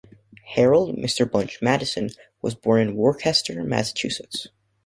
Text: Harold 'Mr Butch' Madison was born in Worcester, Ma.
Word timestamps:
Harold 0.55 0.95
'Mr 0.97 1.29
Butch' 1.29 1.61
Madison 1.61 2.09
was 2.41 2.55
born 2.55 2.81
in 2.81 2.95
Worcester, 2.95 3.63
Ma. 3.63 3.83